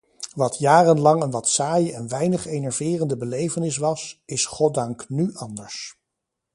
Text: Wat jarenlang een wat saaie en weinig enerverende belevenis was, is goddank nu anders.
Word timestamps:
Wat 0.35 0.57
jarenlang 0.59 1.21
een 1.23 1.31
wat 1.31 1.49
saaie 1.49 1.93
en 1.93 2.07
weinig 2.07 2.45
enerverende 2.45 3.17
belevenis 3.17 3.77
was, 3.77 4.21
is 4.25 4.45
goddank 4.45 5.09
nu 5.09 5.33
anders. 5.35 5.97